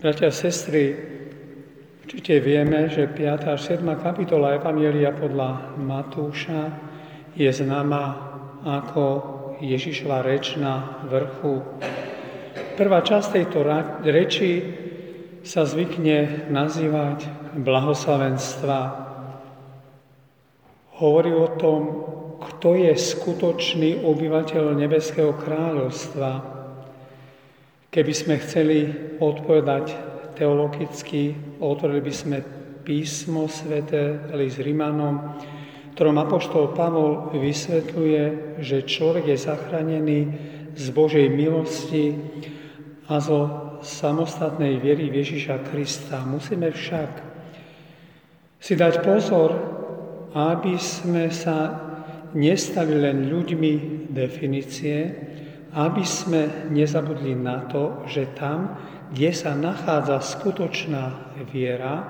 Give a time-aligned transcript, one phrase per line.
[0.00, 0.96] Bratia a sestry,
[2.00, 3.52] určite vieme, že 5.
[3.52, 3.84] až 7.
[4.00, 6.72] kapitola Evangelia podľa Matúša
[7.36, 8.16] je známa
[8.64, 9.04] ako
[9.60, 11.60] Ježišova reč na vrchu.
[12.80, 13.60] Prvá časť tejto
[14.08, 14.64] reči
[15.44, 17.28] sa zvykne nazývať
[17.60, 18.78] blahoslavenstva.
[20.96, 21.80] Hovorí o tom,
[22.40, 26.59] kto je skutočný obyvateľ Nebeského kráľovstva,
[27.90, 28.86] Keby sme chceli
[29.18, 29.90] odpovedať
[30.38, 32.38] teologicky, otvorili by sme
[32.86, 35.42] písmo svete list Rimanom,
[35.98, 40.20] ktorom Apoštol Pavol vysvetľuje, že človek je zachránený
[40.78, 42.14] z Božej milosti
[43.10, 43.40] a zo
[43.82, 46.22] samostatnej viery Ježiša Krista.
[46.22, 47.10] Musíme však
[48.62, 49.50] si dať pozor,
[50.30, 51.74] aby sme sa
[52.38, 55.10] nestali len ľuďmi definície,
[55.70, 58.74] aby sme nezabudli na to, že tam,
[59.14, 62.06] kde sa nachádza skutočná viera,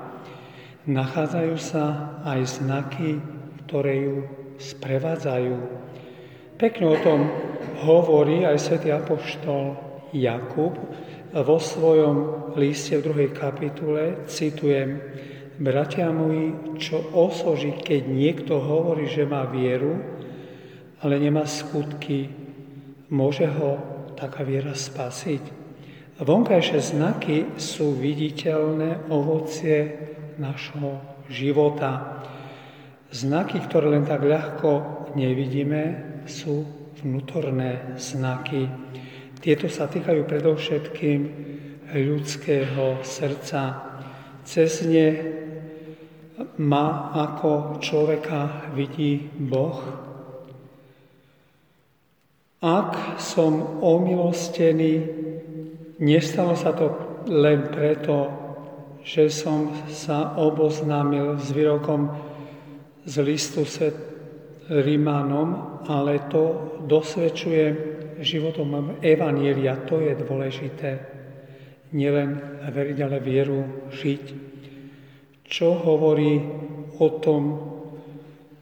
[0.89, 3.20] nachádzajú sa aj znaky,
[3.67, 4.17] ktoré ju
[4.56, 5.56] sprevádzajú.
[6.56, 7.20] Pekne o tom
[7.84, 9.77] hovorí aj svätý apoštol
[10.12, 10.77] Jakub
[11.33, 15.00] vo svojom liste v druhej kapitule, citujem,
[15.61, 20.00] Bratia moji, čo osoží, keď niekto hovorí, že má vieru,
[21.05, 22.39] ale nemá skutky,
[23.11, 23.70] Môže ho
[24.14, 25.42] taká viera spasiť?
[26.22, 29.98] Vonkajšie znaky sú viditeľné ovocie
[30.39, 32.22] našho života.
[33.11, 34.70] Znaky, ktoré len tak ľahko
[35.19, 35.83] nevidíme,
[36.30, 36.62] sú
[37.02, 38.70] vnútorné znaky.
[39.41, 41.20] Tieto sa týkajú predovšetkým
[41.91, 43.91] ľudského srdca.
[44.47, 45.08] Cez ne
[46.61, 50.09] ma ako človeka vidí Boh,
[52.61, 54.92] ak som omilostený,
[55.97, 56.92] nestalo sa to
[57.28, 58.28] len preto,
[59.00, 62.12] že som sa oboznámil s výrokom
[63.08, 63.97] z listu set
[64.70, 67.64] Rímanom, ale to dosvedčuje
[68.20, 69.80] životom Evanielia.
[69.89, 70.90] To je dôležité.
[71.90, 74.24] Nielen veriť, ale vieru žiť.
[75.42, 76.39] Čo hovorí
[77.02, 77.42] o tom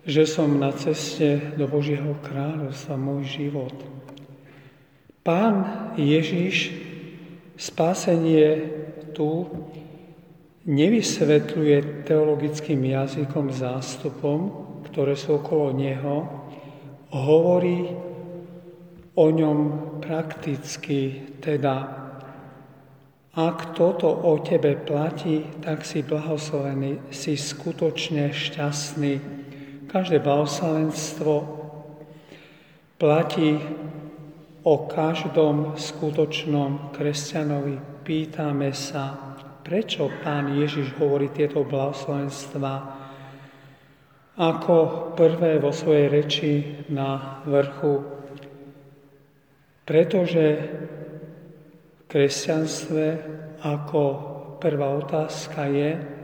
[0.09, 3.77] že som na ceste do Božieho kráľovstva, môj život.
[5.21, 6.73] Pán Ježiš
[7.61, 8.73] spásenie
[9.13, 9.45] tu
[10.65, 14.41] nevysvetľuje teologickým jazykom zástupom,
[14.89, 16.25] ktoré sú okolo Neho,
[17.13, 17.93] hovorí
[19.13, 19.59] o ňom
[20.01, 22.09] prakticky, teda
[23.37, 29.38] ak toto o tebe platí, tak si blahoslovený, si skutočne šťastný,
[29.89, 31.35] Každé blahoslavenstvo
[33.01, 33.57] platí
[34.61, 38.05] o každom skutočnom kresťanovi.
[38.05, 39.17] Pýtame sa,
[39.65, 42.73] prečo pán Ježiš hovorí tieto blahoslavenstva
[44.37, 44.77] ako
[45.17, 46.53] prvé vo svojej reči
[46.93, 48.05] na vrchu.
[49.89, 50.47] Pretože
[51.97, 53.05] v kresťanstve
[53.65, 54.03] ako
[54.61, 56.18] prvá otázka je,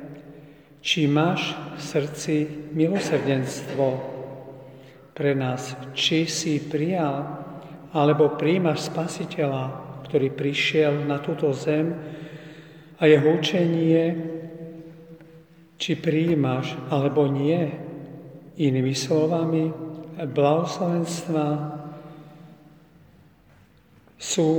[0.84, 2.36] či máš v srdci
[2.76, 3.86] milosrdenstvo
[5.16, 7.24] pre nás, či si prijal
[7.96, 9.64] alebo príjmaš Spasiteľa,
[10.04, 11.88] ktorý prišiel na túto zem
[13.00, 14.04] a jeho učenie,
[15.80, 17.64] či prijímaš alebo nie.
[18.60, 19.72] Inými slovami,
[20.20, 21.46] blahoslavenstva
[24.20, 24.50] sú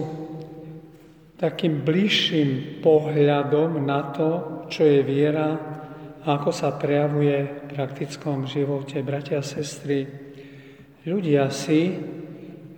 [1.38, 4.30] takým bližším pohľadom na to,
[4.74, 5.75] čo je viera
[6.26, 9.06] ako sa prejavuje v praktickom živote.
[9.06, 10.10] Bratia a sestry,
[11.06, 11.94] ľudia si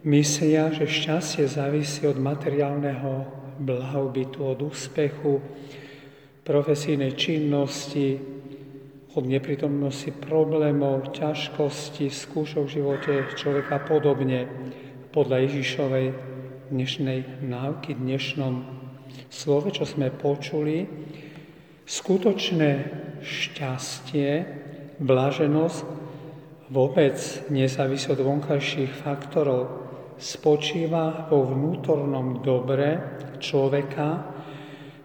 [0.04, 3.24] myslia, že šťastie závisí od materiálneho
[3.64, 5.40] blahobytu, od úspechu,
[6.44, 8.20] profesijnej činnosti,
[9.16, 14.44] od neprítomnosti problémov, ťažkosti, skúšok v živote človeka podobne
[15.16, 16.08] podľa Ježišovej
[16.68, 18.68] dnešnej náuky, dnešnom
[19.32, 20.84] slove, čo sme počuli,
[21.88, 22.72] skutočné
[23.24, 24.46] šťastie,
[24.98, 25.80] blaženosť
[26.74, 27.16] vôbec
[27.48, 29.88] nezávisí od vonkajších faktorov.
[30.18, 32.98] Spočíva vo vnútornom dobre
[33.38, 34.34] človeka,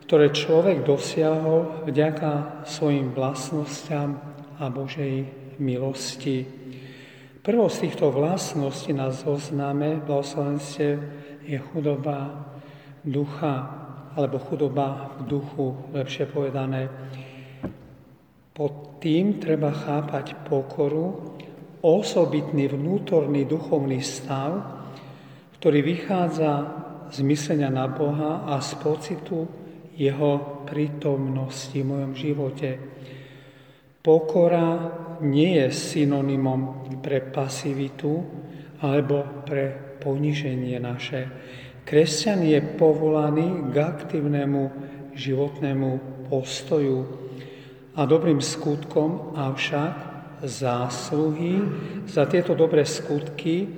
[0.08, 4.16] ktoré človek dosiahol vďaka svojim vlastnostiam
[4.56, 5.28] a Božej
[5.60, 6.44] milosti.
[7.42, 10.88] Prvou z týchto vlastností na zozname blahoslovenstve
[11.42, 12.48] je chudoba
[13.02, 13.82] ducha,
[14.14, 16.86] alebo chudoba v duchu, lepšie povedané.
[18.52, 21.36] Pod tým treba chápať pokoru,
[21.80, 24.60] osobitný vnútorný duchovný stav,
[25.56, 26.52] ktorý vychádza
[27.08, 29.48] z myslenia na Boha a z pocitu
[29.96, 32.70] jeho prítomnosti v mojom živote.
[34.04, 34.68] Pokora
[35.24, 38.20] nie je synonymom pre pasivitu
[38.84, 41.30] alebo pre poníženie naše.
[41.88, 44.62] Kresťan je povolaný k aktívnemu
[45.16, 45.90] životnému
[46.28, 47.22] postoju
[47.92, 50.12] a dobrým skutkom, avšak
[50.42, 51.62] zásluhy
[52.08, 53.68] za tieto dobré skutky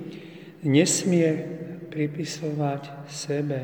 [0.65, 1.29] nesmie
[1.93, 3.61] pripisovať sebe.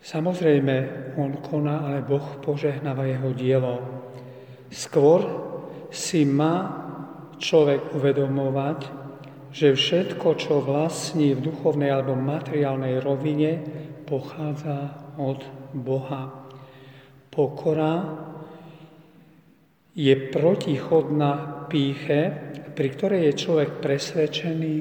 [0.00, 0.74] Samozrejme,
[1.18, 3.76] on koná, ale Boh požehnáva jeho dielo.
[4.70, 5.20] Skôr
[5.90, 6.86] si má
[7.42, 8.80] človek uvedomovať,
[9.50, 13.60] že všetko, čo vlastní v duchovnej alebo materiálnej rovine,
[14.06, 15.42] pochádza od
[15.74, 16.46] Boha.
[17.32, 17.94] Pokora
[19.96, 22.28] je protichodná píche,
[22.76, 24.76] pri ktorej je človek presvedčený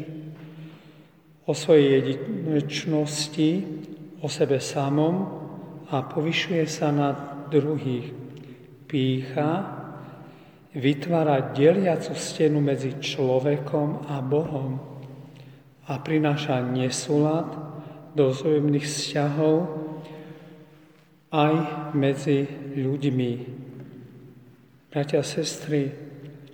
[1.48, 3.52] o svojej jedinečnosti,
[4.20, 5.16] o sebe samom
[5.88, 8.12] a povyšuje sa nad druhých.
[8.86, 9.52] Pícha
[10.76, 14.76] vytvára deliacu stenu medzi človekom a Bohom
[15.88, 17.48] a prináša nesúlad
[18.12, 19.56] do vzájomných vzťahov
[21.32, 21.54] aj
[21.96, 22.44] medzi
[22.76, 23.65] ľuďmi.
[24.96, 25.92] Bratia a sestry,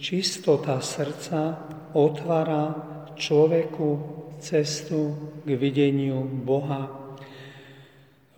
[0.02, 1.62] čistota srdca
[1.94, 2.74] otvára
[3.14, 3.90] človeku
[4.42, 5.14] cestu
[5.46, 6.90] k videniu Boha.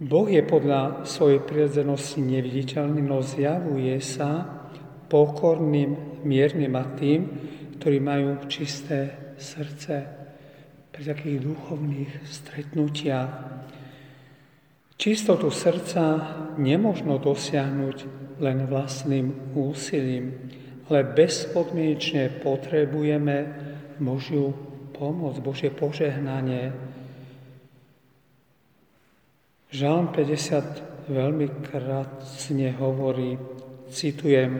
[0.04, 4.44] Boh je podľa svojej prirodzenosti neviditeľný, no zjavuje sa
[5.08, 7.22] pokorným, miernym a tým,
[7.80, 10.04] ktorí majú čisté srdce
[10.92, 13.32] pri takých duchovných stretnutiach.
[15.04, 16.04] Čistotu srdca
[16.56, 17.98] nemožno dosiahnuť
[18.40, 20.32] len vlastným úsilím,
[20.88, 23.38] ale bezpodmienečne potrebujeme
[24.00, 24.56] Božiu
[24.96, 26.72] pomoc, Božie požehnanie.
[29.76, 33.36] Žalm 50 veľmi krátne hovorí,
[33.92, 34.56] citujem,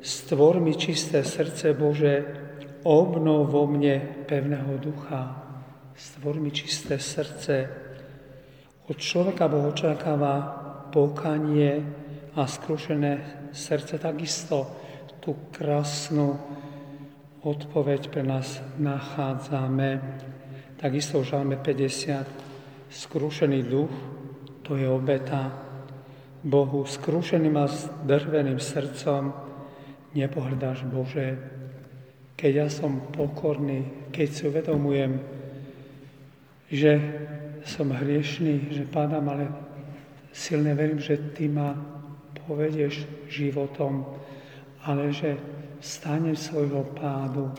[0.00, 2.24] stvor mi čisté srdce Bože,
[2.88, 5.36] obnov vo mne pevného ducha.
[5.92, 7.84] Stvor mi čisté srdce.
[8.86, 10.34] Od človeka Boh očakáva
[10.94, 11.82] pokanie
[12.38, 14.62] a skrušené srdce takisto
[15.18, 16.38] tú krásnu
[17.42, 19.98] odpoveď pre nás nachádzame.
[20.78, 23.90] Takisto v Žalme 50 skrušený duch,
[24.62, 25.50] to je obeta
[26.46, 26.86] Bohu.
[26.86, 29.34] Skrušeným a zdrveným srdcom
[30.14, 31.34] nepohrdáš Bože.
[32.38, 35.12] Keď ja som pokorný, keď si uvedomujem,
[36.70, 36.92] že
[37.66, 39.50] som hriešný, že padám, ale
[40.30, 41.74] silne verím, že Ty ma
[42.46, 44.06] povedieš životom,
[44.86, 45.34] ale že
[45.82, 47.50] stane svojho pádu,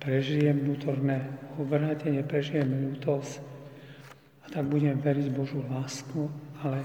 [0.00, 1.20] prežijem vnútorné
[1.60, 3.44] obrátenie, prežijem ľútosť
[4.44, 6.30] a tak budem veriť Božú lásku,
[6.64, 6.80] ale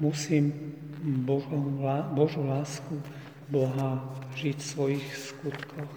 [0.00, 0.50] musím
[1.22, 1.78] Božú,
[2.16, 2.96] Božú lásku
[3.52, 4.00] Boha
[4.34, 5.92] žiť v svojich skutkoch.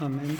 [0.00, 0.38] Amen.